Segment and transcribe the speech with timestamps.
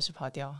[0.00, 0.56] 是跑调。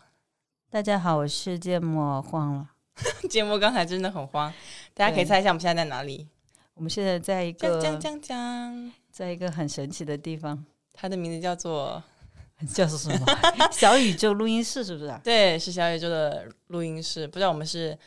[0.69, 2.71] 大家好，我是芥末慌了。
[3.31, 4.53] 芥末刚才真的很慌，
[4.93, 6.29] 大家可以猜一下我们现在在哪里？
[6.75, 12.03] 我们现在在一个江江江，在一个很神奇的地方，它的名字叫做
[12.75, 13.27] 叫做什么？
[13.73, 15.19] 小宇宙录音室是不是？
[15.25, 17.27] 对，是小宇宙的录音室。
[17.27, 17.99] 不知道我们是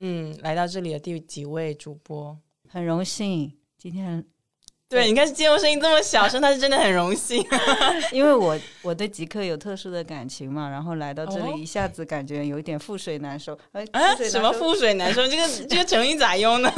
[0.00, 2.36] 嗯来到这里的第几位主播？
[2.68, 4.24] 很荣幸今天。
[4.90, 7.46] 对，你看节目声音这么小声，他是真的很荣幸，
[8.10, 13.56] 因为我我对极客有特殊的感情嘛，然后来到这里一下子感觉有一点覆水难收。
[13.70, 13.86] 哎，
[14.28, 15.28] 什么覆水难收？
[15.28, 16.72] 这个这个成语咋用呢？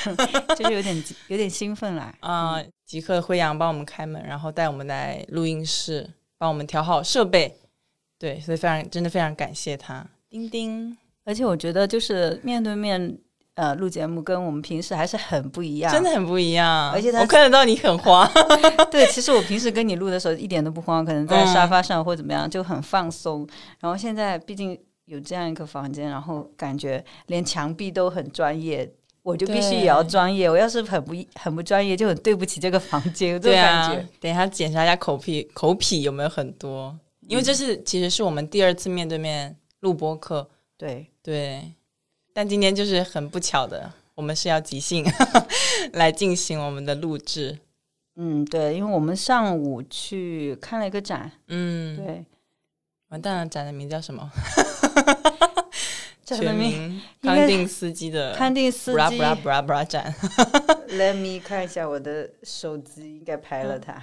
[0.54, 2.62] 就是有点有点兴奋啦啊！
[2.84, 6.06] 极客辉阳帮我们开门，然后带我们来录音室，
[6.36, 7.56] 帮我们调好设备。
[8.18, 10.06] 对，所以非常真的非常感谢他。
[10.28, 13.16] 钉钉，而且我觉得就是面对面。
[13.54, 16.90] 呃，录节目跟我们平时还是很不一样，真的很不一样。
[16.90, 18.28] 而且我看得到你很慌。
[18.90, 23.46] 对，其实我平时跟你录的时候一点都不慌，可能在沙发上或怎么样就很放松。
[23.78, 28.90] 然后现在毕竟有这样一个房间，然后感觉连墙壁都很专业，
[29.22, 30.50] 我就必须也要专业。
[30.50, 33.40] 我要是很不很不专业，就很对不起这个房间。
[33.40, 33.88] 对啊，
[34.18, 36.92] 等一下检查一下口癖口癖有没有很多，
[37.28, 40.50] 因为这是其实是我们第二次面对面录播课。
[40.76, 41.72] 对对。
[42.34, 45.06] 但今天就是很不巧的，我们是要即兴
[45.94, 47.56] 来进行我们的录制。
[48.16, 51.30] 嗯，对，因为我们上午去看了一个展。
[51.46, 52.24] 嗯，对。
[53.10, 54.28] 完蛋了，展的名叫什么？
[56.26, 58.92] 全名康定斯基的康定斯基。
[58.92, 60.12] 布拉布拉布拉布拉展。
[60.88, 64.02] Let me 看一下我的手机，应该拍了它。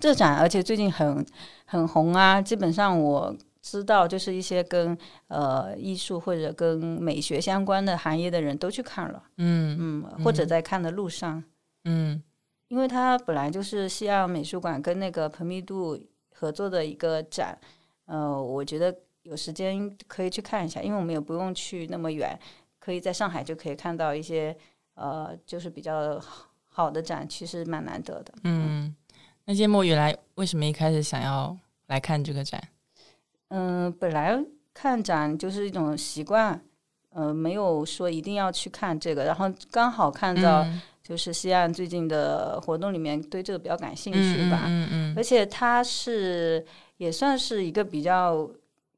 [0.00, 1.24] 这展而且最近很
[1.64, 3.36] 很红啊，基本上我。
[3.62, 4.96] 知道，就是一些跟
[5.28, 10.02] 呃艺术或者跟美学相关的行业的人都去看了，嗯。
[10.02, 11.42] 嗯，或者在看的路上，
[11.84, 12.20] 嗯，
[12.66, 15.98] 因为它本来就是西岸美术馆跟那个蓬皮杜
[16.34, 17.56] 合作的一个展，
[18.06, 22.36] 呃，我觉得有时间可以去看一下，因为我们也不用去那么远，
[22.80, 24.56] 可以在上海就可以看到一些
[24.94, 26.20] 呃，就是比较
[26.68, 28.34] 好的展，其实蛮难得的。
[28.42, 28.92] 嗯，
[29.44, 31.56] 那芥末原来为什么一开始想要
[31.86, 32.60] 来看这个展？
[33.54, 34.42] 嗯，本来
[34.72, 36.58] 看展就是一种习惯，
[37.10, 39.24] 呃，没有说一定要去看这个。
[39.24, 40.66] 然后刚好看到，
[41.02, 44.62] 就是西安最近的活动里面对这个比较感兴趣吧。
[44.66, 45.14] 嗯嗯。
[45.14, 46.64] 而且它是
[46.96, 48.48] 也算是一个比较，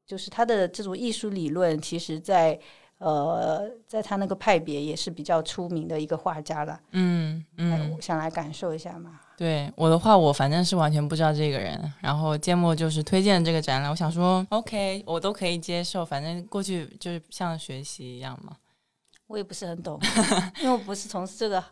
[0.05, 2.57] 就是它的这种艺术理论，其实在
[2.97, 6.79] 呃，在他那个派别也是比较出名的一个画家了。
[6.91, 8.01] 嗯嗯。
[8.01, 9.19] 想来感受一下嘛。
[9.37, 11.93] 对我的话，我反正是完全不知道这个人。
[11.99, 16.05] 然后芥末就是推荐这个展览，我想说，OK，我都可以接受。
[16.05, 18.55] 反正过去就是像学习一样嘛。
[19.27, 19.99] 我也不是很懂，
[20.61, 21.63] 因为我不是从事这个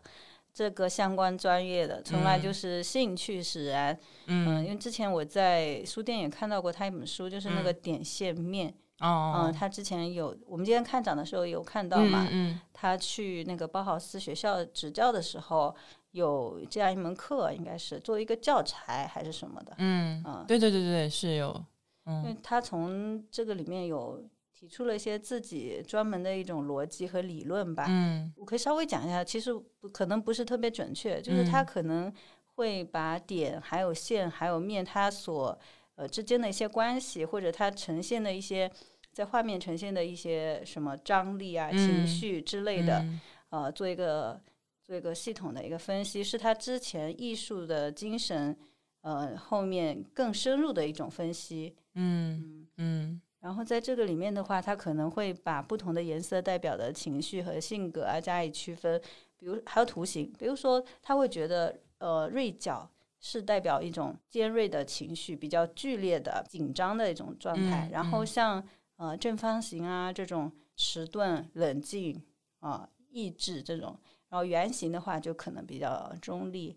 [0.52, 3.98] 这个相关专业的，从来就是兴趣使然。
[4.26, 8.74] 嗯，因为之前我在书店也看到过他一本书，就是那个点线面。
[9.00, 12.26] 哦，嗯，他之前有，我们今天看展的时候有看到嘛？
[12.30, 15.74] 嗯，他去那个包豪斯学校执教的时候。
[16.14, 19.74] 有这样一门课，应该是作为一个教材还是什么的？
[19.78, 21.64] 嗯嗯，对对对对，是有，
[22.06, 24.22] 因为他从这个里面有
[24.52, 27.86] 提出了一些自己专门的一种逻辑和理论吧。
[27.88, 29.50] 嗯，我可以稍微讲一下，其实
[29.92, 32.12] 可能不是特别准确，就是他可能
[32.54, 35.58] 会把点、还有线、还有面，他所
[35.96, 38.70] 呃之间的一些关系，或者它呈现的一些
[39.12, 43.04] 在画面呈现的一些什么张力啊、情绪之类的，
[43.50, 44.40] 呃，做一个。
[44.86, 48.54] 做一个系统的一个分析，是他之前艺术的精神，
[49.00, 51.74] 呃，后面更深入的一种分析。
[51.94, 53.18] 嗯嗯。
[53.40, 59.00] 然后在这个里面的话，他可能会把不同的颜色代表的情绪和性格啊加以区分，
[59.38, 62.86] 比如还有图形，比如说他会觉得，呃，锐角
[63.26, 67.88] 是代表一种尖锐的情绪，比较剧烈的紧张的一种状态。
[67.90, 68.62] 然后像
[68.96, 72.22] 呃正方形啊这种迟钝、冷静
[72.58, 73.98] 啊、意志这种。
[74.28, 76.76] 然后圆形的话就可能比较中立，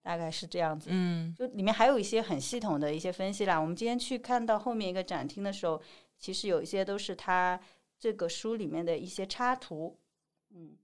[0.00, 0.90] 大概是这样子。
[0.92, 3.60] 嗯，就里面还有一些很系统的一些分析啦。
[3.60, 5.82] 我们今天去看到后面一个展厅的时候，
[6.16, 7.60] 其实有一些都是他
[7.98, 9.98] 这个书里面的一些插图。
[10.50, 10.76] 嗯，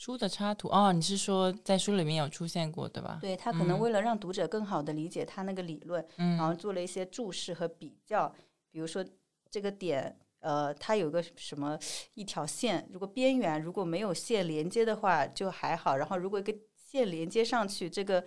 [0.00, 3.18] 书的插图哦，你是说在书里面有出现过对吧？
[3.20, 8.34] 对他可能为了让读者更好的理解他那个理论，然后做了一些注释和比较，
[8.70, 9.04] 比如说
[9.50, 10.16] 这个点。
[10.42, 11.78] 呃，它有个什么
[12.14, 18.24] 一条线，如果边缘如果没有线连接的话就还好，然后如果一个线连接上去，这个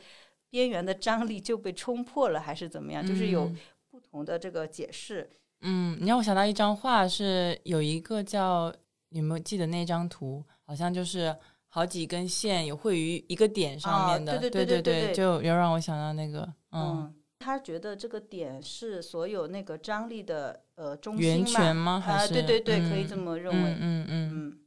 [0.47, 3.03] 边缘的张力就被冲破了，还是怎么样？
[3.03, 3.51] 就是有
[3.89, 5.27] 不同的这个解释。
[5.61, 8.71] 嗯，你让我想到一张画，是有一个叫
[9.09, 10.45] 有没有记得那张图？
[10.61, 11.35] 好像就是
[11.75, 14.37] 好几根线有汇于一个点上面的。
[14.37, 17.11] 对对对对对，就又让我想到那个，嗯。
[17.39, 21.93] 他觉得这个点是所有那个张力的呃中心源泉吗？
[21.93, 23.71] 啊，还是对对对，可以嗯这么认为。
[23.71, 24.31] 嗯嗯嗯。
[24.33, 24.59] 嗯，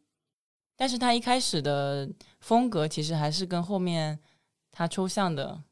[0.74, 2.10] 但是他一开始的
[2.40, 4.18] 风格其实还是跟后面
[4.72, 5.62] 他抽象的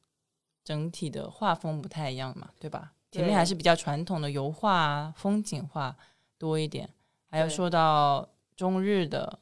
[0.62, 2.92] 整体的画风不太一样嘛，对吧？
[3.10, 5.96] 前面还是比较传统的油画、啊、风景画
[6.38, 6.88] 多一点，
[7.28, 9.40] 还有说到中日的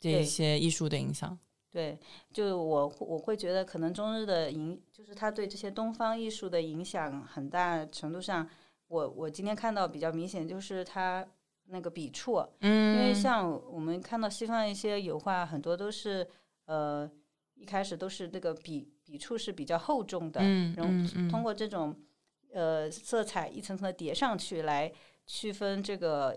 [0.00, 1.38] 这一些艺术的影响。
[1.70, 1.96] 对，
[2.32, 8.48] 就我我会觉得可能中日的影，就是他对这些东方艺术的影响很大程度上，
[8.88, 11.24] 我我今天看到比较明显就是他
[11.66, 16.26] 那个笔触，嗯，因为像我们看到西方一些油画，很多都是
[16.64, 17.08] 呃
[17.54, 21.94] 一开始都是那个笔笔触是比较厚重的，嗯然后通过这种
[22.52, 24.92] 呃色彩一层层的叠上去来
[25.24, 26.36] 区分这个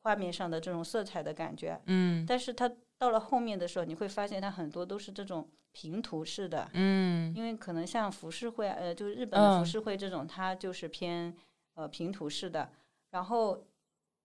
[0.00, 1.80] 画面上的这种色彩的感觉。
[1.86, 2.26] 嗯。
[2.26, 2.68] 但是它
[3.02, 11.36] 到了后面的时候，你会发现它很多都是这种平涂式的，嗯因为可能像浮世绘，呃，就是日本的浮嗯世绘这种，它就是偏
[11.74, 12.70] 呃平涂式的。
[13.10, 13.66] 然后，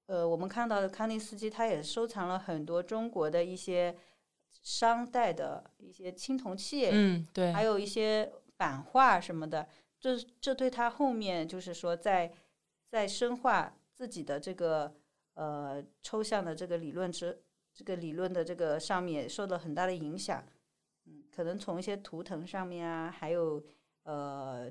[0.06, 3.98] 呃，我们看到的康定斯基，他也收藏了很多中国的一些
[4.62, 9.68] 商代的一些青铜器，嗯，对，还有一些版画什么的。
[10.00, 12.32] 这这对他后面就是说在
[12.88, 14.94] 在深化自己的这个
[15.34, 17.42] 呃抽象的这个理论之
[17.78, 20.44] 这个理论的这个上面受到很大的影响。
[21.06, 23.64] 嗯，可能从一些图腾上面啊，还有
[24.02, 24.68] 呃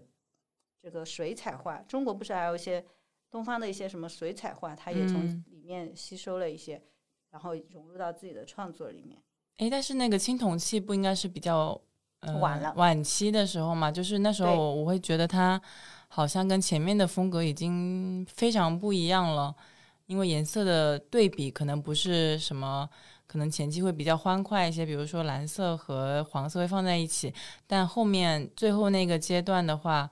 [0.82, 2.84] 这个水彩画，中国不是还有一些
[3.30, 6.82] 东方的一些什么水彩画，它也从嗯里面吸收了一些，
[7.30, 9.22] 然后融入到自己的创作里面。
[9.58, 11.80] 哎，但是那个青铜器不应该是比较、
[12.20, 13.88] 呃、晚了晚期的时候嘛？
[13.88, 15.60] 就是那时候我我会觉得它
[16.08, 19.54] 好像跟前面的风格已经非常不一样了，
[20.06, 22.88] 因为颜色的对比可能不是什么，
[23.26, 27.32] 可能前期会比较欢快一些，比如说蓝色和黄色会放在一起，
[27.66, 30.10] 但后面最后那个阶段的话。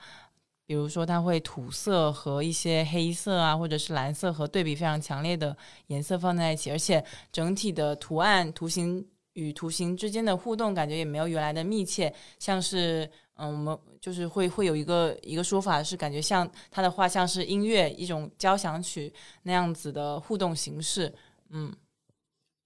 [0.67, 5.55] 比如说，它会土色和一些黑色啊，或者是蓝色和对比非常强烈的
[5.88, 21.12] 颜色放在一起，而且整体的图案、图形与图形之间的互动感觉也没有原来的密切，像是嗯，我们就是会会有一个一个说法是感觉像他的画像是音乐一种交响曲那样子的互动形式，
[21.50, 21.75] 嗯。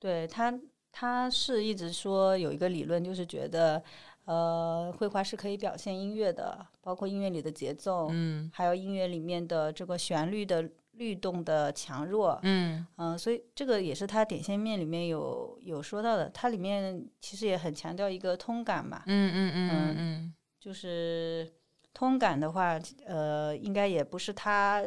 [0.01, 0.57] 对他，
[0.93, 3.83] 他是一直说有一个理论，就是觉得，
[4.27, 8.49] 呃，绘画是可以表现音乐的，包括音乐里的节奏，嗯。
[8.55, 12.87] 还有音乐里面的这个旋律的律动的强弱，嗯。
[12.97, 19.95] 嗯、所以这个也是他点线面里面有有说到的，它里面其实也很强调一个通感嘛，嗯嗯嗯。
[19.99, 21.51] 嗯就是
[21.93, 24.85] 通感的话，呃，应该也不是他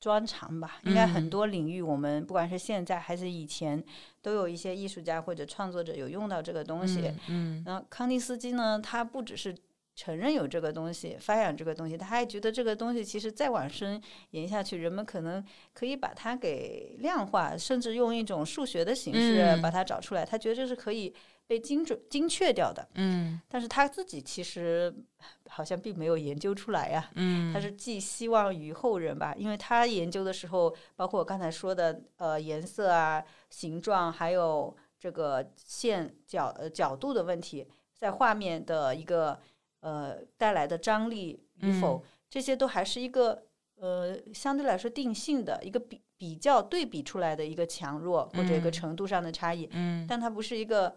[0.00, 3.82] 专长吧，应该很嗯多领域，我们不管是现在还是以前，
[4.20, 7.12] 都有一些艺术家或者创作者有用到这个东西。
[7.28, 9.56] 嗯然后康定斯基呢，他不只是
[9.94, 20.24] 承认有这个东西，发扬这个东西，他还觉得这个东西其实再往深延下去，人们可能可以把它给量化，甚至用一种数学的形式嗯把它找出来。
[20.24, 21.14] 他觉得这是可以
[21.52, 22.88] 被精准精确掉的。
[22.94, 23.38] 嗯。
[23.46, 24.94] 但是他自己其实
[25.50, 39.38] 好像并没有研究出来呀、嗯，他是寄希望于后人吧，因为他研究的时候，包括我刚才说的，呃，颜色啊、形状，还有这个线角呃角度的问题，在画面的一个
[39.80, 43.42] 呃带来的张力与否，这些都还是一个
[43.74, 48.72] 呃相对来说定性的一个比比较对比出来的一个强弱或者一个嗯。
[48.72, 50.06] 程度上的差异，嗯。
[50.08, 50.94] 但它不是一个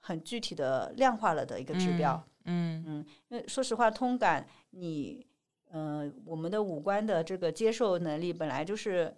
[0.00, 2.22] 很具体的量化了的一个指标。
[2.44, 5.26] 嗯嗯，因为说实话，通感你，
[5.70, 9.14] 呃，我们的五官的这个接受能力本来就是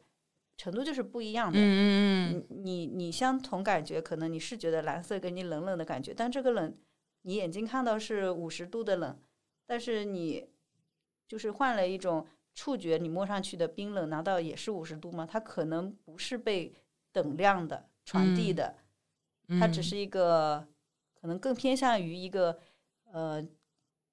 [0.57, 1.59] 程度就是不一样的。
[1.59, 6.77] 嗯嗯你你你相同感觉，可能你是觉得蓝色给你冷冷的感觉，但这个冷，
[7.23, 9.17] 你眼睛看到是五十度的冷，
[9.67, 10.49] 但是你
[11.29, 15.25] 就是换了一种触觉，你摸上去的冰冷，难道也是五十度吗？
[15.25, 16.75] 它可能不是被
[17.13, 18.85] 等量的传递嗯的，嗯，
[19.59, 20.64] 它只是一个
[21.21, 22.57] 可能更偏向于一个
[23.12, 23.42] 呃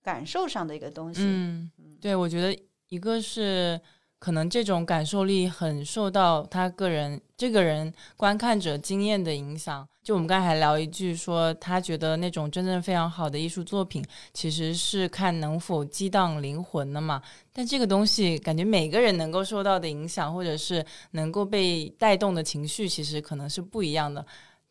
[0.02, 1.22] 感受上的一个东西。
[1.24, 1.70] 嗯，
[2.02, 2.58] 对，我觉得
[2.90, 3.80] 一个是
[4.20, 9.88] 可能这种感受力很受到他个人这个人观看者经验的影响。
[10.02, 14.02] 就我们刚才还聊一句说，他觉得那种真正非常好的艺术作品，
[14.34, 17.22] 其实是看能否激荡灵魂的嘛。
[17.52, 24.26] 但这个东西，感觉每个人能够受到的影响，或者是能够被带动的情绪，其实可能是不一样的。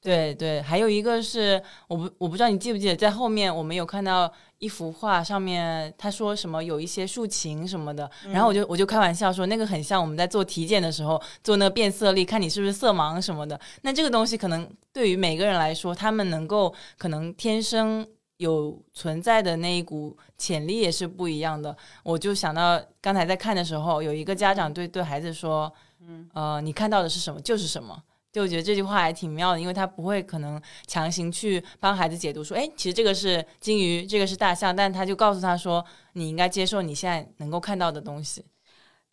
[0.07, 13.61] 对对，还有一个是我不我不知道你记不记得，在后面我们有看到一幅画，上面他说什么有一些竖琴什么的，然后我就我就开玩笑说那个很像我们在做体检的时候做那个变色力，看你是不是色盲什么的。
[13.83, 21.77] 那这个东西可能对于每个人来说，他们能够可能天生有存在的那一股潜力也是不一样的。
[22.05, 25.73] 我就想到刚才在看的时候，有一个家长对对孩子说
[26.07, 28.01] ：“嗯，呃，你看到的是什么就是什么。”
[28.37, 38.45] 就我觉得这句话还挺妙的，因为他不会可能强行去帮孩子解读说：“哎，其实这个是金鱼，这个是大象。”但他就告诉他说：“你应该接受你现在能够看到的东西。”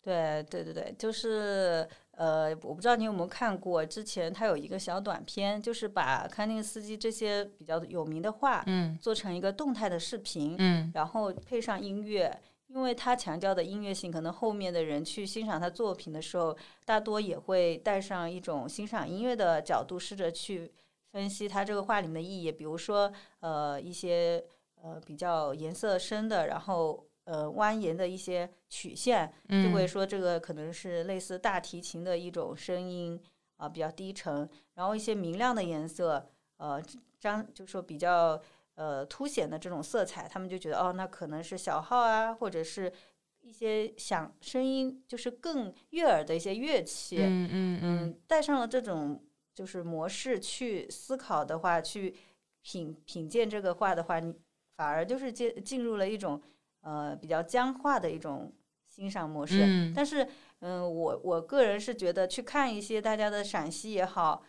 [0.04, 12.30] 对对对对，就是呃，我不知道你有没有看过，之前他有一个小短片，就是把康定斯基这些比较有名的画，嗯做成一个动态的视频，嗯然后配上音乐，
[12.74, 20.72] 因为他强调的音乐性，可能后面的人去欣赏他作品的时候，大多也会带上一种欣赏音乐的角度，试着去
[21.12, 24.44] 分析他这个画里面的意义，比如说呃一些
[24.82, 33.20] 呃比较颜色深的，然后呃蜿蜒的一些曲线，就会说这个可能是类似大提琴的一种声音
[33.56, 36.82] 啊、比较低沉，然后一些明亮的颜色，呃，
[37.20, 38.40] 张就说比较
[38.74, 42.92] 呃凸显的这种色彩，他们就觉得哦，那可能是小号啊，或者是
[43.40, 49.22] 一些响声音，就是更悦耳的一些乐器，嗯嗯嗯带上了这种
[49.54, 52.14] 就是模式去思考的话，去
[52.62, 54.34] 品品鉴这个画的话，你
[54.76, 56.40] 反而就是进进入了一种
[56.80, 58.52] 呃比较僵化的一种
[58.88, 59.62] 欣赏模式。
[59.62, 60.26] 嗯但是，
[60.60, 64.42] 嗯、我我个人是觉得去看一些大家的赏析也好，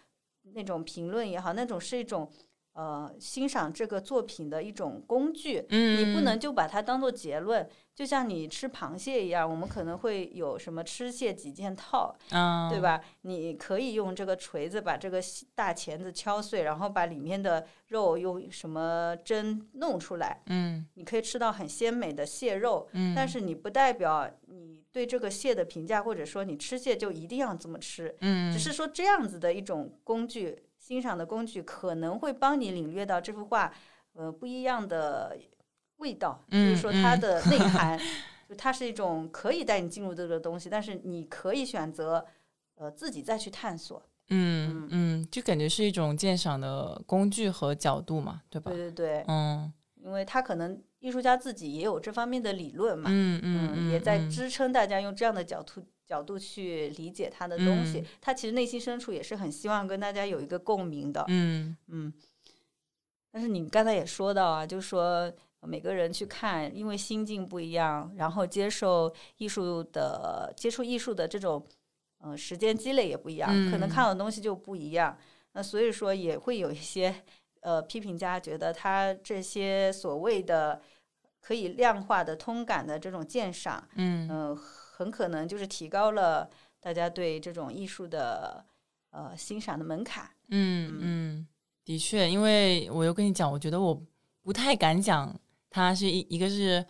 [0.53, 2.31] 那种评论也好，那种是一种
[2.75, 5.65] 呃欣赏这个作品的一种工具。
[5.69, 12.79] 嗯，你不能就把它当做结论，就像你吃螃蟹一样，我们可能会有什么吃蟹几件套，啊，对？
[12.79, 13.01] 吧？
[13.21, 15.21] 你可以用这个锤子把这个
[15.55, 22.87] 大钳子敲碎，然后把里面的肉用什么针弄出来，嗯你可以吃到很鲜美的蟹肉。
[22.91, 33.73] 嗯，但是你不代表你对这个蟹的评价，或者说你吃蟹就一定要这么吃，嗯只是说这样子的一种工具，欣赏的工具可能会帮你领略到这幅画，
[34.13, 35.35] 呃，不一样的
[35.97, 37.99] 味道，就是嗯说它嗯的内 涵，
[38.47, 42.23] 就它是一种可以带你进入这个东西，但是你可以选择，
[42.75, 43.99] 呃，自己再去探索。
[44.29, 48.91] 嗯嗯，就感觉是一种鉴赏的工具和角度嘛，对吧对？
[48.91, 49.73] 对对，嗯
[50.03, 57.99] 因为他可能艺术家自己也有这方面的理论嘛，嗯嗯嗯，也在嗯支撑大家用这样的角度角度去理解他的东西。
[57.99, 61.23] 嗯他其实内心深处也是很希望跟大家有一个共鸣的。
[61.27, 62.13] 嗯嗯，
[63.31, 65.31] 但是你刚才也说到啊，就是说
[65.61, 71.65] 每个人去看，因为心境不一样，然后接受艺术的接触艺术的这种
[72.19, 75.17] 呃时间积累也不一样，可能嗯看到的东西就不一样。
[75.53, 77.23] 那所以说也会有一些
[77.61, 80.81] 呃批评家觉得他这些所谓的
[81.41, 84.57] 可以量化的通感的这种鉴赏，嗯嗯、
[84.97, 86.49] 很可能就是提高了
[86.79, 88.63] 大家对这种艺术的
[89.11, 90.29] 呃欣赏的门槛。
[90.47, 91.47] 嗯嗯，
[91.83, 94.01] 的确，因为我又跟你讲，我觉得我
[94.41, 95.37] 不太敢讲，
[95.69, 96.85] 它是一一个是，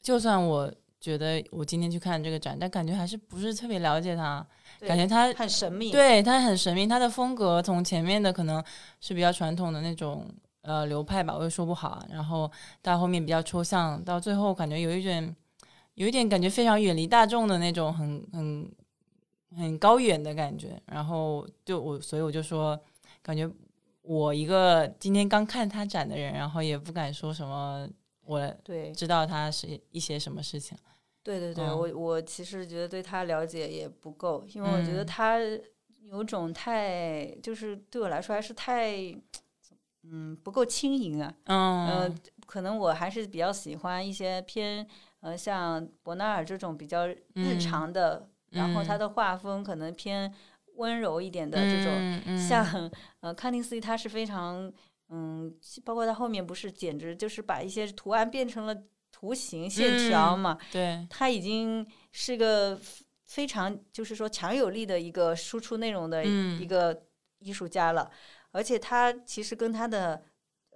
[0.00, 4.46] 就算我觉得我今天去看这个展，但感觉还是不是特别了解它，
[4.80, 8.64] 感觉它很神秘，对它很神秘，它的风格从前面的可能
[9.00, 10.26] 是比较传统的那种
[10.62, 12.50] 呃流派吧，我也说不好啊，然后
[12.80, 15.36] 到后面比较抽象，到最后感觉有一点
[15.96, 18.70] 有一点感觉非常远离大众的那种很很
[19.56, 22.78] 很高远的感觉，然后就我所以我就说，
[23.22, 23.50] 感觉
[24.02, 27.88] 我一个今天刚看他展的人，然后也不敢说什么
[28.24, 30.76] 我对知道他是一些什么事情，
[31.22, 31.78] 对对对，嗯。
[31.78, 35.06] 我我其实觉得对他了解也不够，因为我觉得嗯。
[35.06, 35.38] 他
[36.02, 38.94] 有种太，就是对我来说还是太，
[40.02, 41.34] 嗯，不够轻盈啊。
[41.44, 41.86] 嗯。
[41.86, 42.14] 呃，
[42.46, 44.86] 可能我还是比较喜欢一些偏
[45.26, 50.32] 呃像伯纳尔这种比较日嗯常的，然后他嗯的画风可能偏
[50.76, 52.90] 温柔一点的这种，嗯 嗯像
[53.20, 54.72] 呃康定斯基他是非常
[55.08, 55.52] 嗯，
[55.84, 58.76] 包括他后面不是简直就是把一些图案变成了
[59.10, 62.78] 图形线条嗯嘛，对，他已经是个
[63.26, 66.60] 非常就是说强有力的一个输出内容的嗯。
[66.60, 67.02] 一个
[67.40, 68.10] 艺术家了，
[68.52, 70.22] 而且他其实跟他的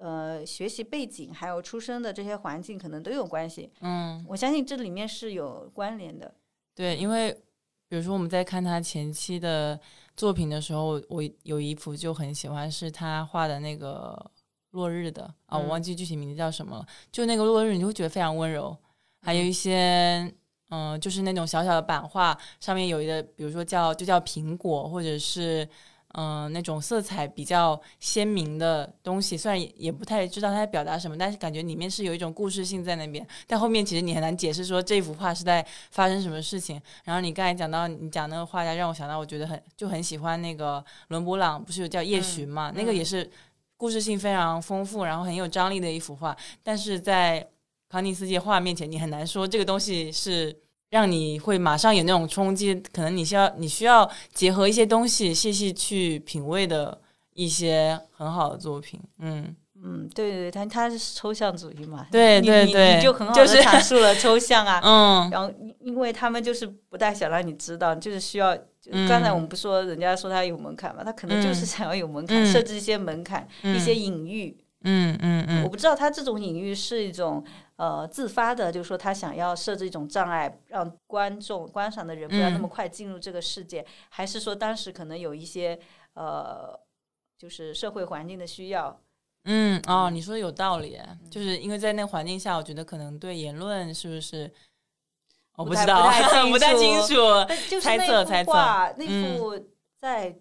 [0.00, 6.34] 呃学习背景还有出生的这些环境可能都有关系，嗯我相信这里面是有关联的。
[6.74, 7.30] 对，因为
[7.86, 9.78] 比如说我们在看他前期的
[10.16, 14.30] 作品的时候，我有一幅就很喜欢，是他画的那个
[14.70, 16.86] 落日的啊，我嗯忘记具体名字叫什么了。
[17.12, 18.74] 就那个落日，你就会觉得非常温柔，
[19.20, 20.32] 还有一些
[20.70, 25.68] 嗯、就是那种小小的版画，上面有一个，比如说叫就叫苹果，或者是。
[26.14, 33.24] 嗯、那种色彩比较鲜明的东西，虽然也也不太知道它在表达什么，但是感觉里面是有一种故事性在那边。
[33.46, 36.80] 但后面其实你很难解释说这幅画是在发生什么事情。
[37.04, 42.72] 然后你刚才讲到你讲那个画家，让我想到我觉得很就很喜欢那个伦勃朗，不是有叫叶嗯巡嘛？
[42.74, 43.30] 那个嗯也是
[43.76, 47.48] 故事性非常丰富，然后很有张力的一幅画，但是在
[47.88, 50.56] 康定斯基画面前，你很难说这个东西是
[50.90, 57.00] 让你会马上有那种冲击，可能你需要你需要结合一些东西细细去品味的
[57.34, 59.54] 一些很好的作品，嗯。
[59.82, 68.54] 嗯，对对对，他他是抽象主义嘛，对对对，你就很好的阐述了抽象啊， 嗯，然后因为他们就是不太想让你知道，就是需要，
[69.08, 77.42] 刚才我们不说人家说他有门槛嘛，他可能就是想要有门槛，设置一些门槛，一些隐喻，嗯嗯嗯，我不知道他这种隐喻是一种
[77.80, 85.80] 呃自发的，就是说他想要设置一种障碍，让观众观赏的人不要那么快进入这个世界，还是说当时可能有一些
[86.12, 86.78] 呃，
[87.38, 89.00] 就是社会环境的需要。
[89.44, 94.52] 嗯哦，你说的有道理，就是因为在那个环境下，我觉得可能对言论是不是
[95.56, 96.10] 我不知道，
[96.52, 97.16] 不太清楚，
[97.80, 98.52] 猜测猜测。
[98.98, 99.58] 那幅
[99.98, 100.38] 在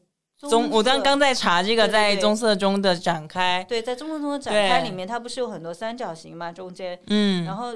[0.47, 6.51] 棕，我刚刚在查这个在棕色中的展开，对，在棕色中的展开里面，它不是有很多三角形嘛？
[6.51, 7.73] 中间，嗯，然后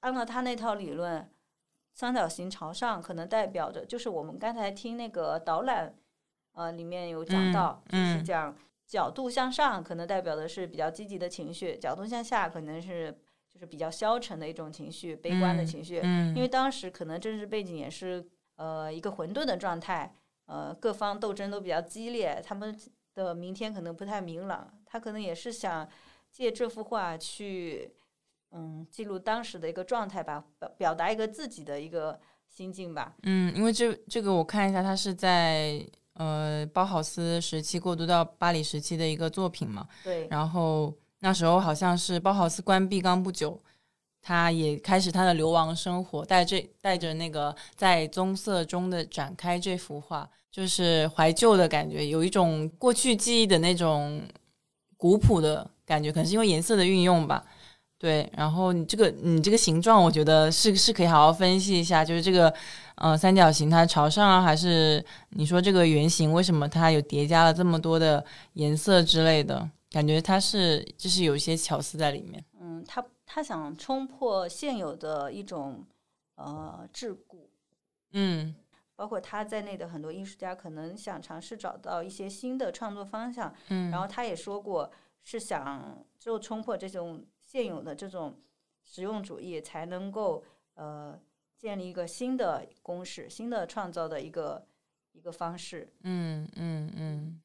[0.00, 1.28] 按照他那套理论，
[1.94, 5.94] 三角形朝上可能代表着，就是我们刚才听那个导览，
[6.54, 8.54] 呃，里面有讲到，就是讲。
[8.88, 13.12] 角度向上可能代表的是比较积极的情绪，角度向下可能是
[13.52, 16.00] 就是比较消沉的一种情绪，悲观的情绪。
[16.02, 18.26] 嗯，因为当时可能政治背景也是
[18.56, 20.10] 呃一个混沌的状态，
[20.48, 22.76] 呃各方斗争都比较激烈，他们
[23.14, 24.68] 的明天可能不太明朗。
[24.84, 25.88] 他可能也是想
[26.32, 27.94] 借这幅画去
[28.50, 33.14] 嗯记录当时的一个状态吧，表表达一个自己的一个心境吧。
[33.22, 35.86] 嗯，因为这这个我看一下，他是在。
[36.14, 40.26] 呃，包豪斯时期过渡到巴黎时期的一个作品嘛，对。
[40.28, 43.56] 然后那时候好像是包豪斯关闭刚不久，
[44.20, 54.22] 他也开始他的流亡生活，带这带着那个在棕色中的展开这幅画，就是怀旧的感觉，有一种过去记忆的那种
[54.96, 57.44] 古朴的感觉，可能是因为颜色的运用吧。
[57.98, 62.52] 对，然后你这个你这个形状，我觉得是是可以好好分析一下，就是这个。
[63.00, 69.70] 呃，三角形它朝上啊，还是你说这个圆形为什么它有叠加了这么多的颜色之类的？
[69.88, 72.44] 感觉它是就是有一些巧思在里面。
[72.60, 75.86] 嗯，他他想冲破现有的一种
[76.34, 77.36] 呃桎梏，
[78.14, 78.52] 嗯，
[78.98, 83.54] 包括他在内的很多艺术家可能想尝试找到一些新的创作方向。
[83.68, 84.90] 嗯，然后他也说过
[85.22, 88.40] 是想就冲破这种现有的这种
[88.82, 90.42] 实用主义，才能够
[90.74, 91.16] 呃。
[91.60, 94.64] 建立一个新的公式，新的创造的一个
[95.10, 95.92] 一个方式。
[96.02, 97.42] 嗯嗯嗯。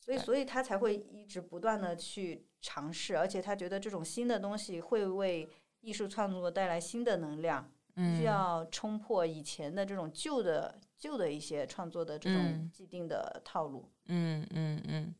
[0.00, 5.46] 所以，所以他才会一直不断的去尝试，而且他觉得这种新的东西会为
[5.82, 7.70] 艺术创作带来新的能量。
[7.96, 8.16] 嗯。
[8.16, 13.88] 需要冲破以前的这种旧的旧的一些创作的这种既定的套路。
[14.06, 15.14] 嗯嗯嗯。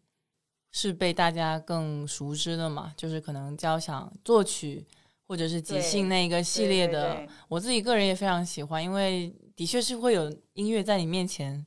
[0.70, 2.92] 是被大家更熟知的嘛？
[2.96, 4.86] 就是可能交响作曲。
[5.24, 11.64] 或者是即兴那个系列的，我自己个人也非常喜欢，因为的确是会有音乐在你面前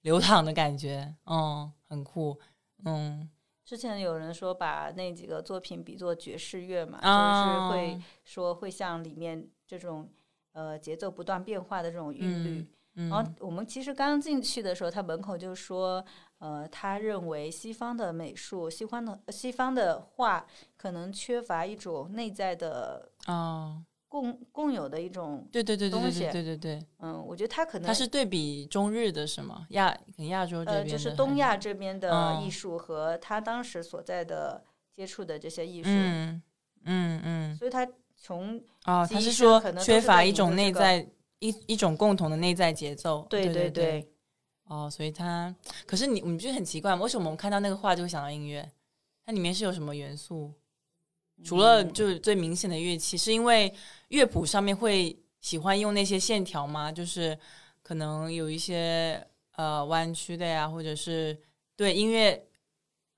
[0.00, 2.36] 流淌的感觉，嗯，很酷，
[2.84, 3.30] 嗯。
[3.64, 10.10] 之前有人说把那几个作品比作爵士乐嘛，就是会说会像里面这种
[10.54, 12.66] 呃节奏不断变化的这种韵律。
[12.94, 16.04] 然后我们其实刚进去的时候，他门口就说。
[16.38, 20.44] 呃，他认为西方的美术、西方的西方的画
[20.76, 29.66] 可能缺乏一种内在的啊共共有的一种对对对对对对对对，嗯，我觉得他可能他是对比中日的是吗？
[29.70, 34.62] 亚亚洲这边就是东亚这边的艺术和他当时所在的
[34.94, 36.42] 接触的这些艺术，嗯
[36.84, 37.88] 嗯嗯，所以他
[38.24, 41.06] 从啊，他是说缺乏一种内在
[41.40, 44.10] 一一种共同的内在节奏，对对对。
[44.64, 47.02] 哦，所以他，可是你你不觉得很奇怪吗？
[47.02, 48.66] 为什么我们看到那个画就会想到音乐？
[49.26, 50.50] 它里面是有什么元素？
[51.44, 53.70] 除了就是最明显的乐器，是因为
[54.08, 56.90] 乐谱上面会喜欢用那些线条吗？
[56.90, 57.38] 就是
[57.82, 59.22] 可能有一些
[59.56, 61.38] 呃弯曲的呀，或者是
[61.76, 62.42] 对音乐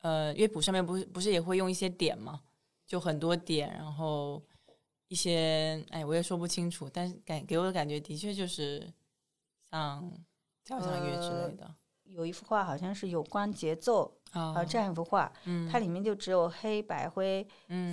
[0.01, 2.41] 呃乐谱上面不是不是也会用一些点吗？
[2.85, 4.43] 就很多点，然后
[5.09, 8.93] 一些哎我也说不清楚，但是感给我的感觉的确就是
[9.71, 10.13] 像。
[10.67, 11.73] 交响乐之类的，
[12.07, 15.33] 有一幅画好像是有关节奏啊，这样一幅画，
[15.71, 17.47] 它里面就只有黑白灰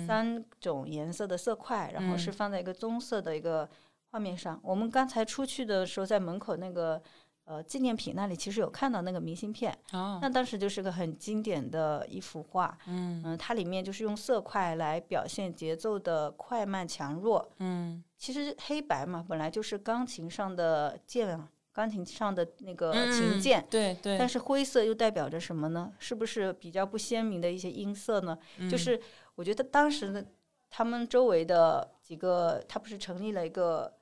[0.08, 3.70] 三种颜色的色块，然后是放在一个棕色的一个
[4.10, 4.58] 画面上。
[4.60, 7.00] 我们刚才出去的时候，在门口那个
[7.44, 21.48] 呃纪念品那里，其实有看到那个明信片，那当时就是个很经典的一幅画，嗯嗯，它里面就是用色块来表现节奏的快慢强弱，嗯，其实黑白嘛，本来就是钢琴上的键啊。
[21.74, 25.92] 钢琴上的那个嗯琴键，对对，但是灰色又代表着什么呢？
[25.98, 28.38] 是不是比较不鲜明的一些音色呢？
[28.58, 29.00] 嗯就是
[29.34, 30.24] 我觉得当时的
[30.70, 33.92] 他们周围的几个，他不是成立了一个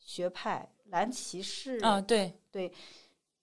[0.00, 2.72] 学派蓝骑士啊，对对，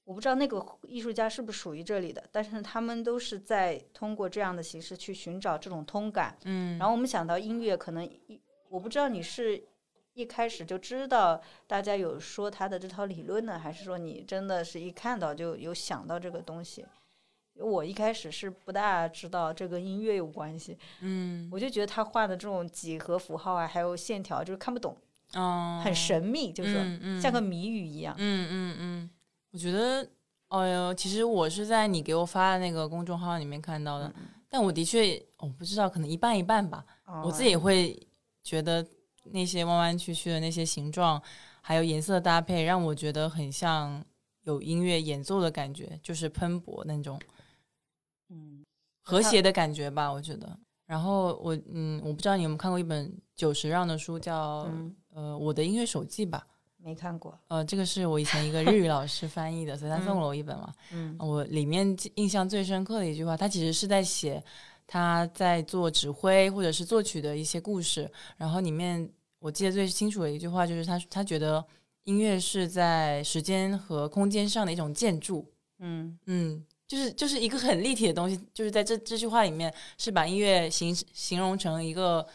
[0.04, 6.38] 我不知道那个艺术家是不是属于这里的，但是他们都是在通过这样的形式去寻找这种通感。
[6.46, 9.62] 嗯，然后我们想到音乐，可能一我不知道你是
[10.14, 16.86] 一开始就知道大家有说他的这套理论呢，还是说你真的是一看到就有想到这个东西？
[17.60, 24.96] 我一开始是不大知道这跟音乐有关系，嗯我就觉得他画的这种几何符号啊，还有线条，就是看不懂，
[25.34, 27.22] 哦，很神秘，就是嗯嗯。
[27.22, 28.16] 像个谜语一样。
[28.18, 29.10] 嗯嗯嗯，
[29.52, 30.10] 我觉得，
[30.48, 34.14] 哎呦，其实我是在你给我发的那个公众号里面看到的，
[34.50, 36.86] 但我的确，我不知道，可能一半一半吧。
[37.24, 38.08] 我自己也会
[38.44, 38.86] 觉得
[39.26, 41.22] 那些弯弯曲曲的那些形状，
[41.62, 44.04] 还有颜色搭配，让我觉得很像
[44.44, 47.20] 有音乐演奏的感觉，就是喷薄那种。
[48.30, 48.66] 嗯，
[49.04, 50.58] 和谐的感觉吧，我觉得。
[50.86, 56.46] 然后我嗯，我不知道你有没有看过一本久石让的书，叫、嗯呃我的音乐手记吧。
[56.78, 57.38] 没看过。
[57.48, 60.72] 呃，这个是我以前一个日语老师翻译的，所以他送了我一本嘛。
[60.92, 64.42] 嗯我里面印象最深刻的一句话，他其实是在写
[64.86, 68.10] 他在做指挥或者是作曲的一些故事。
[68.38, 71.66] 然后里面我记得最清楚的一句话就是他他觉得
[72.04, 75.46] 音乐是在时间和空间上的一种建筑。
[75.80, 82.26] 嗯嗯，就是就是一个很立体的东西，就是在这这句话里面是把音乐形形容成一个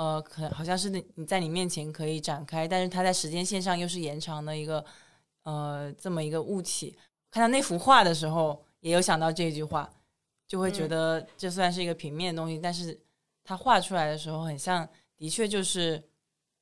[0.00, 4.82] 呃，可好像是你你在你面前可以展开，但是它在时间线上又是延长的一个
[5.42, 6.96] 呃这么一个物体。
[7.30, 9.92] 看到那幅画的时候，也有想到这句话，
[10.48, 12.98] 就会觉嗯得这虽然是一个平面的东西，但是
[13.44, 16.02] 它画出来的时候，很像，的确就是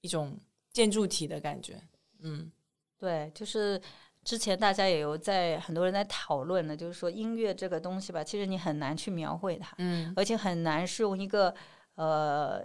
[0.01, 0.37] 一种
[0.73, 1.81] 建筑体的感觉。
[2.19, 2.51] 嗯
[2.99, 3.81] 对，就是
[4.25, 11.55] 之前大家也有在很多人在讨论的，就是说音乐这个东西吧，其实你很难去描绘它，嗯而且很难是用一个
[11.95, 12.65] 呃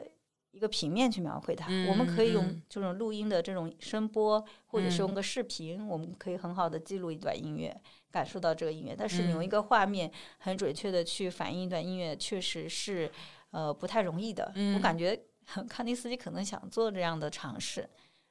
[0.53, 1.67] 一个平面去描绘它。
[1.89, 7.75] 我们可以用这种录音的这种声波，或者是用嗯个视频，我们可以很好的记录一段音乐，
[8.09, 8.95] 感受到这个音乐。
[8.97, 13.11] 但是你用一嗯个画面很准确的去反映一段音乐，确实是
[13.51, 14.45] 呃不太容易的。
[14.45, 15.19] 我嗯感觉
[15.67, 17.81] 康定斯基可能想做这样的尝试，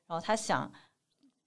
[0.07, 0.73] 然后他想，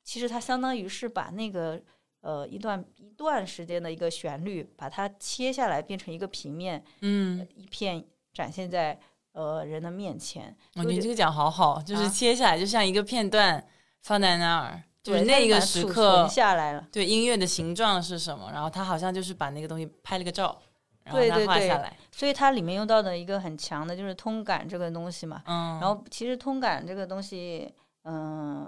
[0.03, 1.81] 其实他相当于是把那个。
[2.21, 8.99] 呃，一段一段时间的一个旋律，把它切下来变成一个平面，嗯，一片展现在
[9.35, 10.55] 呃人的面前。
[10.75, 13.63] 我就觉觉得这个讲好好，就是啊切下来，就像一个片段
[14.01, 16.87] 放在那儿，就是对那个时刻存，下来了。
[16.91, 20.59] 对音乐的形状是什么，然后他好像就是把那个东西拍了个照，
[21.03, 25.43] 然后他对对对画下来，所以它里面用到的一个很强的就是通感这个东西嘛。
[25.45, 27.71] 嗯，然后其实通感这个东西，
[28.03, 28.67] 嗯、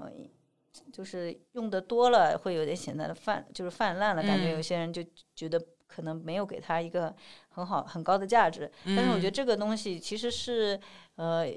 [0.91, 5.03] 就是用的多了会有点显得泛，就是泛滥了，感觉嗯有些人就
[5.36, 7.15] 觉得可能没有给他一个
[7.58, 8.72] 很好很高的价值。
[8.86, 10.80] 但是我觉得嗯这个东西其实是
[11.15, 11.48] 呃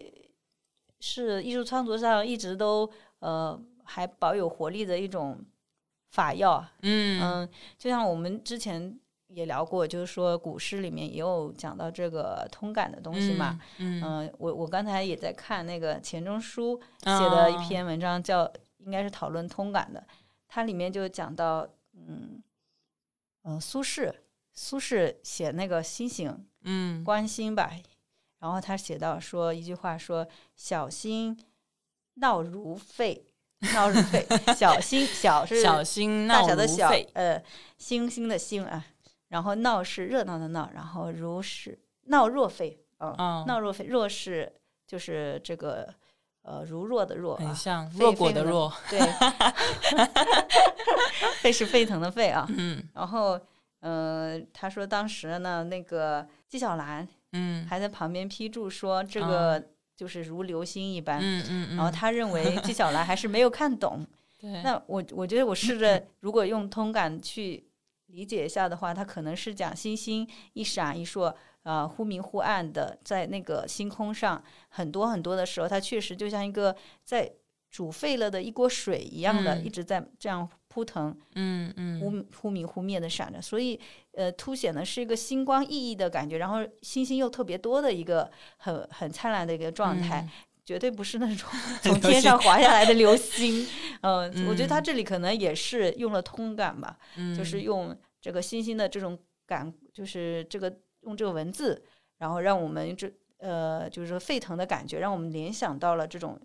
[0.99, 5.39] 是艺术创作上一直都呃还保有活力的一种
[6.13, 6.67] 法药。
[6.81, 20.03] 嗯嗯，就像我们之前也聊过，就是说古诗里面也有讲到这个通感的东西嘛。，嗯我我刚才也在看那个钱钟书写的一哦篇文章叫，应该是讨论通感的，
[20.49, 21.61] 它里面就讲到，
[21.95, 22.43] 嗯
[23.45, 24.13] 嗯、呃苏轼，
[24.63, 27.03] 苏轼写那个星星嗯。
[27.03, 27.73] 观星吧，
[28.41, 31.35] 然后他写到说一句话说：“小心
[32.17, 33.25] 闹如沸，
[33.73, 37.43] 闹如沸，小心小是小心大小的小，，呃，
[37.79, 38.85] 星星的星啊，
[39.29, 44.53] 然后闹是热闹的闹，然后如是闹若沸，嗯，嗯，闹若沸，若是
[44.87, 45.89] 就是这个
[46.43, 49.01] 呃如若的若啊，很像沸弱果的若，对，
[51.41, 52.87] 沸是沸腾的沸啊，嗯。
[52.93, 53.41] 然后
[53.81, 57.67] 呃，他说当时呢，那个纪晓岚嗯。
[57.67, 59.63] 还在旁边批注说这个
[59.97, 64.07] 就是如流星一般，嗯嗯嗯，然后他认为纪晓岚还是没有看懂。
[64.41, 64.63] 对。
[64.63, 67.65] 那我我觉得我试着如果用通感去
[68.07, 77.31] 理解一下的话，他可能是讲星星一闪一烁，呃，忽明忽暗的在那个星空上很多很多的时候，它确实就像一个在
[77.71, 79.65] 煮沸了的一锅水一样的，嗯。
[79.65, 82.01] 一直在这样扑腾，嗯嗯。
[82.01, 83.79] 忽忽明忽灭的闪着，所以
[84.13, 90.23] 呃，凸显的是一个星光熠熠的感觉，然后星星又特别多的一个很很灿烂的一个状态。
[90.23, 90.31] 嗯。
[90.63, 91.49] 绝对不是那种
[91.83, 93.67] 从天上 滑下来的流星，
[94.03, 97.37] 嗯、我觉得他嗯这里可能也是用了通感吧，嗯。
[97.37, 101.83] 就是用这个星星的这种感，就是这个用这个文字，
[102.19, 106.39] 然后让我们这呃就是说沸腾的感觉，让我们联想到了这种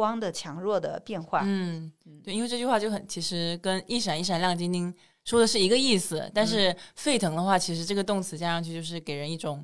[0.00, 1.42] 光的强弱的变化。
[1.44, 1.92] 嗯，
[2.24, 9.62] 对，因为这句话就很其实跟一闪一闪亮晶晶说的是一个意思，但是沸腾的话，其实这个动词加上去就是给人一种，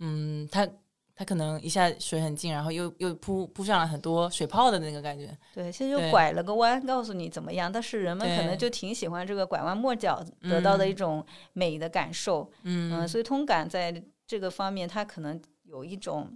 [0.00, 0.68] 嗯，它。
[1.14, 5.28] 它可能一下水很近，然后又又扑扑上了很多水泡的那个感觉。
[5.54, 7.70] 对，其实就拐了个弯，告诉你怎么样。
[7.70, 12.50] 但是人们可能就挺喜欢这个拐弯抹角得到的一种美的感受。
[12.62, 16.26] 嗯，所以通感在这个方面，它可能有一种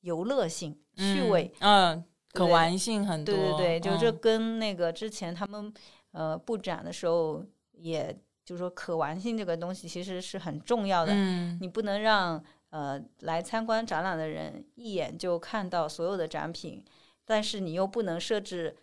[0.00, 2.02] 游乐性、趣味，嗯，
[2.38, 3.34] 可玩性很多。
[3.34, 5.72] 对对对，就这跟那个之前他们
[6.12, 11.12] 呃布展的时候，也就是说可玩性这个东西其实是很重要的。
[11.14, 12.42] 嗯，你不能让。
[12.70, 16.84] 呃，来参观展览的人一眼就看到所有的展品，
[17.24, 18.76] 但是你又不能设置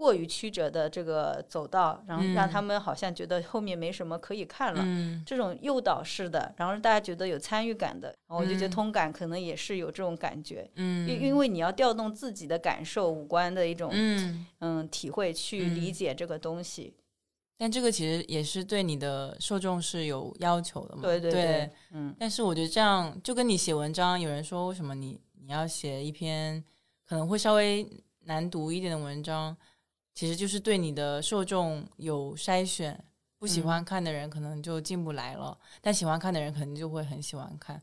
[0.00, 4.82] 过于曲折的这个走道，然后让他们好像觉得后面没什么可以看了。
[5.26, 10.68] 这种诱导式的，然后让大家觉得有参与感的，我就觉得通感可能也是有这种感觉。
[10.76, 16.94] 嗯，因因为你要调动自己的感受、五官的一种嗯体会去理解这个东西。
[17.58, 21.02] 但这个其实也是对你的受众是有要求的嘛？
[21.02, 22.16] 对对对，嗯。
[22.18, 26.64] 但是我觉得这样就跟你写文章，有人说为什么你你要写一篇
[27.06, 27.86] 可能会稍微
[28.24, 29.54] 难读一点的文章，
[30.20, 33.02] 其实就是对你的受众有筛选，
[33.38, 37.80] 不喜欢看的人可能就进不来了，但喜欢看的人可能就会很喜欢看。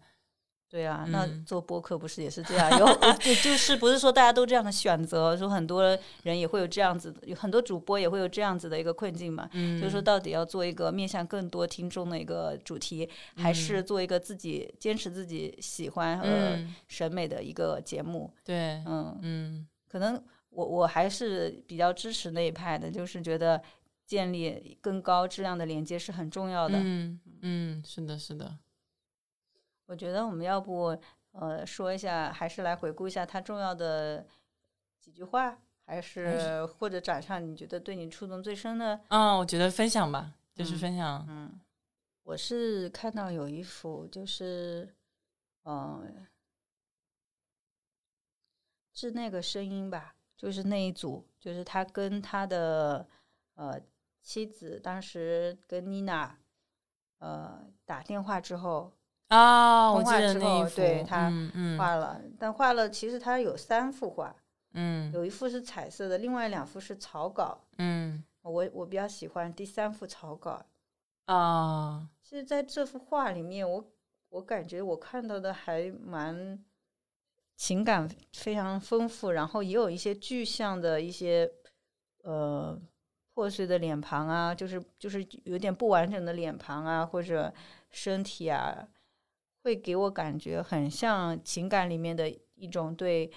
[0.70, 2.70] 对啊，那做播客不是也是这样？
[2.78, 9.50] 有就就是不是说大家都这样的选择，说很多人也会有这样子的，有很多主播也会有这样子的一个困境嘛。
[9.54, 18.32] 嗯，就是说到底要做一个面向更多听众的一个主题，还是做一个自己坚持自己喜欢和审美的一个节目？
[18.44, 20.24] 对，嗯嗯，可能
[20.58, 23.62] 我我还是比较支持那一派的，就是觉得
[24.08, 26.80] 建立更高质量的连接是很重要的。
[26.82, 28.58] 嗯嗯，是的，是的。
[29.86, 31.00] 我觉得我们要不
[31.34, 34.26] 呃说一下，还是来回顾一下他重要的
[35.00, 39.00] 几句话，还是或者展上你觉得对你触动最深的？
[39.10, 41.24] 嗯，我觉得分享吧，就是分享。
[41.30, 41.62] 嗯，
[42.24, 44.92] 我是看到有一幅，就是
[45.66, 46.26] 嗯，
[48.92, 53.06] 是那个声音吧，就是那一组，就是他跟他的
[53.56, 53.82] 呃
[54.22, 56.38] 妻子当时跟妮娜
[57.18, 58.94] 呃打电话之后。
[59.30, 61.30] 啊，通话之后，对他
[61.78, 64.34] 画了，但画了其实他有三幅画，
[64.72, 70.66] 嗯，有一幅是彩色的，另外两幅是草稿，嗯，我我比较喜欢第三幅草稿，
[71.26, 73.86] 啊，其实在这幅画里面，我
[74.30, 76.64] 我感觉我看到的还蛮
[77.58, 81.52] 情感非常丰富，然后也有一些具象的一些
[82.24, 82.80] 呃
[83.34, 87.54] 破碎的脸庞啊，就是就是有点不完整的脸庞啊，或者
[87.90, 88.88] 身体啊。
[89.64, 93.30] 会给我感觉很像情感里面的一种对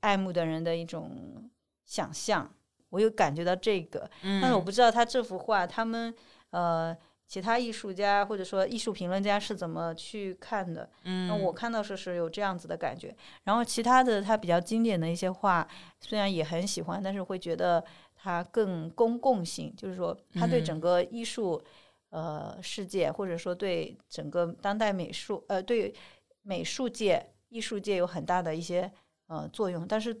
[0.00, 1.50] 爱慕的人的一种
[1.86, 2.54] 想象，
[2.90, 6.14] 我有感觉到这个，但是我不知道他这幅画，他们
[6.50, 6.94] 呃
[7.32, 10.86] 其他艺术家或者说艺术评论家是怎么去看的。
[11.04, 13.16] 嗯，我看到是是有这样子的感觉。
[13.44, 15.66] 然后其他的他比较经典的一些画，
[15.98, 17.82] 虽然也很喜欢，但是会觉得
[18.14, 21.62] 他更公共性，就是说他对整个艺术。
[22.10, 25.94] 呃，世界或者说对整个当代美术，呃，对
[26.42, 28.92] 美术界、艺术界有很大的一些
[29.28, 29.88] 呃作用。
[29.88, 30.14] 但是，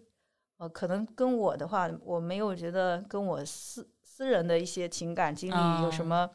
[0.56, 6.30] 呃，可能跟我的话，我没有觉得跟我私私人的一些情感经历有什么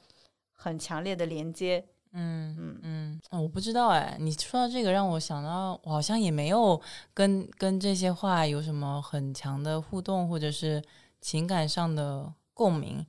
[0.58, 1.86] 很强烈的连接。
[2.12, 6.82] 嗯嗯嗯，我不知道哎，你说到这个让我想到，我好像也没有
[7.14, 10.84] 跟跟这些话有什么很强的互动，或者是
[11.22, 13.06] 情感上的共鸣。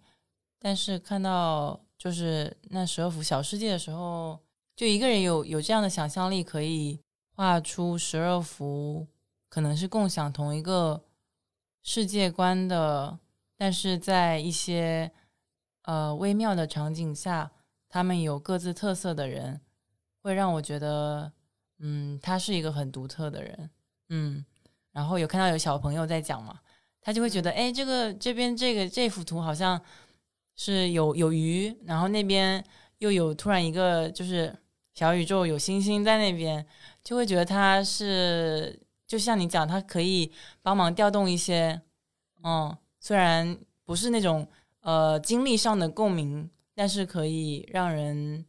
[0.60, 1.80] 但是看到。
[1.98, 4.38] 就是那十二幅小世界的时候，
[4.76, 7.00] 就一个人有有这样的想象力，可以
[7.34, 9.04] 画出十二幅，
[9.48, 11.02] 可能是共享同一个
[11.82, 13.18] 世界观的，
[13.56, 15.10] 但是在一些
[15.88, 17.50] 呃微妙的场景下，
[17.88, 19.58] 他们有各自特色的人，
[20.20, 21.32] 会让我觉得，
[21.78, 23.70] 嗯，他是一个很独特的人，
[24.10, 24.44] 嗯。
[24.92, 26.60] 然后有看到有小朋友在讲嘛，
[27.00, 29.80] 他就会觉得，哎，这个这边这个这幅图好像。
[30.60, 32.64] 是有有鱼，然后那边
[32.98, 34.52] 又有突然一个就是
[34.92, 36.66] 小宇宙，有星星在那边，
[37.04, 41.80] 就会觉得他是就像你讲，他可以帮忙调动一些，
[42.42, 44.44] 嗯，虽然不是那种
[44.88, 48.42] 呃经历上的共鸣，但是可以让人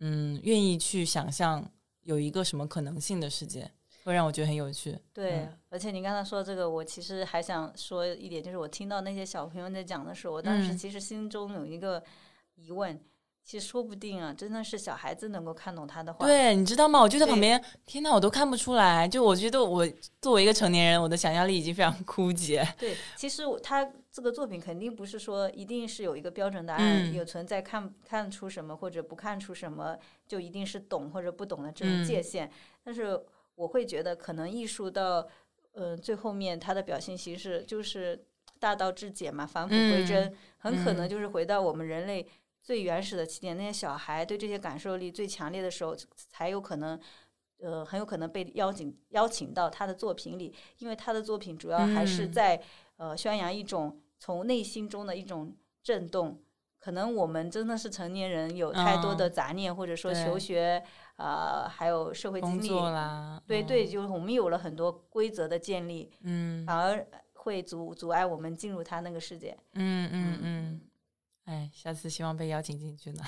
[0.00, 1.64] 嗯愿意去想象
[2.02, 3.70] 有一个什么可能性的世界。
[4.04, 4.96] 会让我觉得很有趣。
[5.12, 12.00] 对，而且你刚才说这个，我其实还想说一点，就是我听到那些小朋友在讲的时候，我当时其实心中有一个
[12.54, 13.00] 疑问：
[13.46, 16.26] 其实说不定啊，真的是小孩子能够看懂他的话。
[16.26, 17.00] 对，你知道吗？
[17.00, 19.06] 我就在旁边，天哪，我都看不出来。
[19.06, 19.86] 就我觉得我
[20.20, 22.66] 作为一个成年人，我的想象力已经非常枯竭。
[22.76, 32.50] 对，其实他这个作品肯定不是说一定是有一个标准答案，嗯有存在看看出什么或者不看出什么，就一定是懂或者不懂的这种嗯界限。
[32.82, 33.16] 但是
[33.54, 35.24] 我会觉得，可能艺术到
[35.74, 38.20] 呃最后面，它的表现形式就是
[38.58, 42.26] 大道至简嘛，返璞归真，很可能嗯就是回到我们人类
[42.66, 43.56] 最原始的起点。
[43.56, 47.00] 那些小孩对这些感受力最强烈的时候，才有可能。
[47.58, 52.62] 呃，很有可能被邀请邀请到他的作品里，因为他的作品主要还是嗯在、
[52.98, 56.38] 呃宣扬一种从内心中的一种震动。
[56.78, 60.84] 可能我们真的是成年人，有太多的杂念，或者说求学
[61.16, 62.68] 啊、呃还有社会经历，
[63.46, 69.56] 对对，就是我们有了很多规则的建立，嗯反而会阻阻碍我们进入他那个世界。
[69.72, 70.80] 嗯嗯嗯，
[71.46, 73.24] 哎，下次希望被邀请进去呢，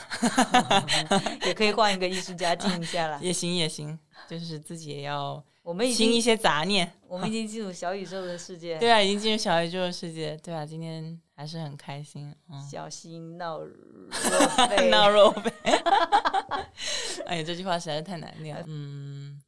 [1.46, 3.18] 也可以换一个艺术家静一下了。
[3.22, 3.96] 也行也行，
[4.28, 6.92] 就是自己也要 我们已经清一些杂念。
[7.06, 10.36] 我们已经进入小宇宙的世界，对啊，已经进入小宇宙的世界。
[10.38, 12.34] 对啊，今天还是很开心。
[12.50, 13.60] 嗯，小心闹。
[14.90, 15.52] 闹肉呗。
[17.26, 18.64] 哎呀，这句话实在是太难念了。
[18.66, 19.40] 嗯，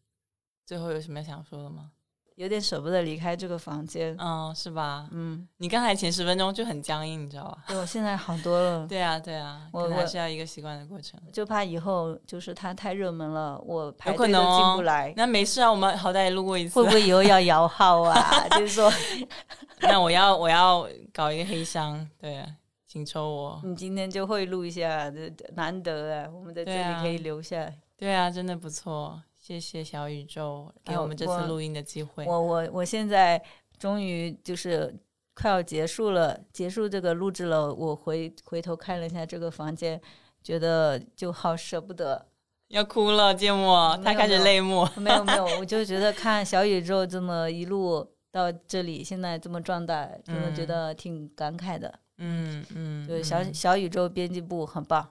[0.64, 1.90] 最后有什么想说的吗？
[2.36, 4.16] 有点舍不得离开这个房间。
[4.18, 5.08] 嗯，是吧？
[5.10, 7.64] 嗯，你刚才前十分钟就很僵硬，你知道吧？
[7.68, 8.86] 对我现在好多了。
[8.88, 11.20] 对啊，对啊，我还是要一个习惯的过程。
[11.32, 15.12] 就怕以后就是它太热门了，我排队都进不来。
[15.16, 16.90] 那没事啊，我们好歹也录过一次会不。
[16.90, 18.48] 会以后要摇号啊？
[18.58, 18.92] 就是说，
[19.82, 22.46] 那我要我要搞一个黑箱，对啊，
[22.86, 23.60] 请抽我。
[23.64, 27.78] 你今天就会录一下，这难得啊，我们在这里可以留下来。
[27.96, 32.24] 对啊，真的不错，谢谢小宇宙给哎我们这次录音的机会。
[32.24, 33.42] 我我我现在
[33.80, 34.94] 终于就是
[35.34, 37.74] 快要结束了，结束这个录制了。
[37.74, 40.00] 我回回头看了一下这个房间，
[40.40, 42.24] 觉得就好舍不得。
[42.68, 44.86] 要哭了，芥末，他开始泪目。
[44.98, 51.92] 没有没有， 我就觉得看小宇宙这么一路到这里，现在这么壮大，真的觉嗯得挺感慨的。
[52.18, 55.10] 嗯嗯，就是小嗯小宇宙编辑部很棒。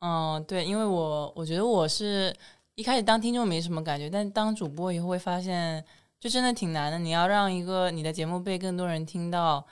[0.00, 2.34] 嗯，对，因为我我觉得我是
[2.74, 5.84] 一开始当听众没什么感觉，但当主播以后会发现，
[6.18, 6.98] 就真的挺难的。
[6.98, 9.66] 你要让一个你的节目被更多人听到，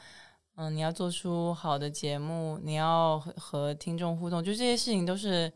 [0.57, 5.51] 嗯，你要做出好的节目，你要和和听众互动，就这些事情都是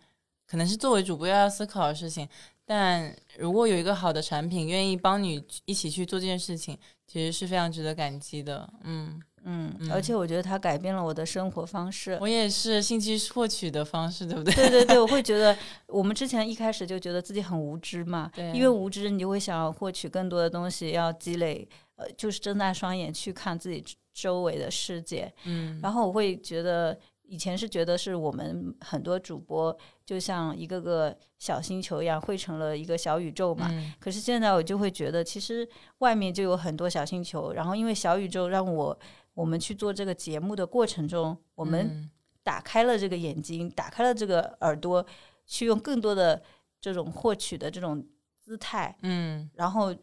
[0.46, 2.26] 可能是作为主播要思考的事情。
[2.64, 8.66] 但如果有一个好的产品愿意帮你一起去做这件事情，其实是非常值得感激的。
[8.84, 12.18] 嗯，嗯，嗯而且我觉得它改变了我的生活方式。
[12.20, 14.54] 我也是信息获取的方式，对不对？
[14.56, 25.32] 对对对，我会觉得我们之前一开始就觉得自己很无知嘛，对因为无知你就会想要获取更多的东西，要积累，呃，就是睁大双眼去看自己周围的世界。
[25.44, 38.96] 嗯，然后我会觉得，以前是觉得是我们很多主播就像一个个小星球一样汇成了一个小宇宙嘛，嗯可是现在我就会觉得，其实外面就有很多小星球，然后因为小宇宙让我
[39.34, 42.10] 我们去做这个节目的过程中，我们嗯
[42.42, 45.04] 打开了这个眼睛，打开了这个耳朵，
[45.46, 46.42] 去用更多的
[46.80, 48.04] 这种获取的这种
[48.38, 49.50] 姿态，嗯。
[49.54, 49.94] 然后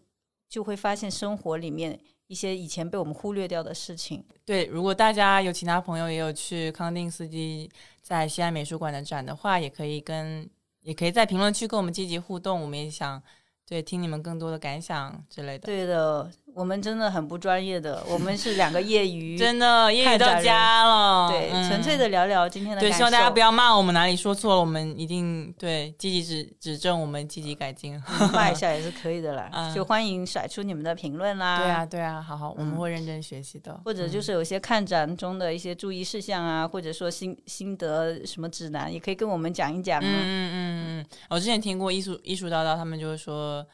[0.47, 4.23] 就会发现生活里面一些以前被我们忽略掉的事情。
[4.45, 7.69] 对，如果大家有其他朋友也有去康定斯基
[8.01, 10.49] 在西安美术馆的展的话，也可以跟
[10.81, 13.21] 也可以在评论区跟我们积极互动，我们也想
[13.65, 15.65] 对听你们更多的感想之类的。
[15.65, 28.01] 对的，我们真的很不专业的，我们是两个业余， 真的业余到家了，对，嗯纯粹的聊聊今天的对，感希望大家不要骂我们哪里说错了，我们一定对积极指指正，我们积极改进。
[28.33, 31.59] 骂一下 也是可以的啦，嗯就欢迎甩出你们的评论啦。
[31.59, 33.79] 对啊，对啊，好好，我们嗯会认真学习的。
[33.85, 40.03] 或者就嗯是有些看展中的一些注意事项啊，或者说心心得什么指南，也可以跟我们讲一讲啊。
[40.05, 43.65] 嗯嗯嗯嗯，我之前听过艺术艺术叨叨，他们就是说，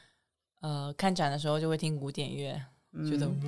[0.67, 2.61] 呃，看展的时候就会听古典乐，
[3.09, 3.39] 觉得嗯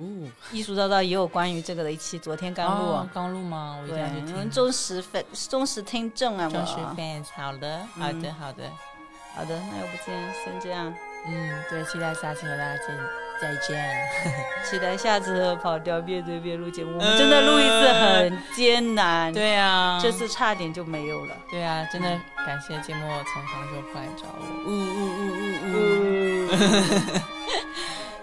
[0.00, 0.30] 呜呜。
[0.50, 3.06] 艺术叨叨也有关于这个的一期，昨天刚录。
[3.12, 3.76] 刚录吗？
[3.82, 4.50] 我一定对要去，听你们。
[4.50, 8.62] 忠实粉、忠实听众啊，忠实 fans，好的，好的，嗯好的。
[9.36, 10.94] 好的，那要不先先这样，
[11.26, 12.96] 嗯，对，期待下次和大家见，
[13.42, 13.96] 再见。
[14.64, 16.96] 期待下次和跑调面对面录节目。
[16.96, 21.36] 我们真的录一次很艰难，，对啊，这次差点就没有了。
[21.50, 22.08] 对啊，真的
[22.46, 24.44] 感谢芥末从杭州过来找我。
[24.66, 25.93] 呜呜呜呜呜。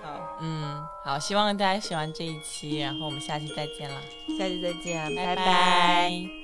[0.01, 4.01] 好，嗯，好，希望大家喜欢这一期，然后我们下期再见啦，
[4.37, 5.45] 下期再见，拜拜。
[5.45, 6.40] 拜